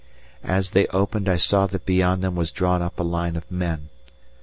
As 0.43 0.71
they 0.71 0.87
opened 0.87 1.29
I 1.29 1.35
saw 1.35 1.67
that 1.67 1.85
beyond 1.85 2.23
them 2.23 2.35
were 2.35 2.45
drawn 2.45 2.81
up 2.81 2.99
a 2.99 3.03
line 3.03 3.35
of 3.35 3.51
men. 3.51 3.89